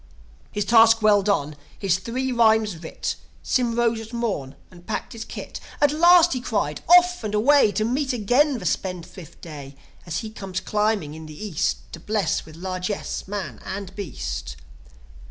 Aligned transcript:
His 0.51 0.65
task 0.65 1.03
well 1.03 1.21
done, 1.21 1.55
his 1.77 1.99
three 1.99 2.31
rhymes 2.31 2.75
writ, 2.77 3.15
Sym 3.43 3.75
rose 3.75 3.99
at 4.01 4.11
morn, 4.13 4.55
and 4.71 4.87
packed 4.87 5.13
his 5.13 5.23
kit. 5.23 5.59
"At 5.79 5.91
last!" 5.91 6.33
he 6.33 6.41
cried. 6.41 6.81
"Off 6.89 7.23
and 7.23 7.35
away 7.35 7.71
To 7.73 7.85
meet 7.85 8.11
again 8.11 8.57
the 8.57 8.65
spendthrift 8.65 9.41
Day, 9.41 9.75
As 10.07 10.21
he 10.21 10.31
comes 10.31 10.59
climbing 10.59 11.13
in 11.13 11.27
the 11.27 11.37
East, 11.39 11.91
To 11.93 11.99
bless 11.99 12.45
with 12.47 12.55
largesse 12.55 13.27
man 13.27 13.61
and 13.63 13.95
beast. 13.95 14.55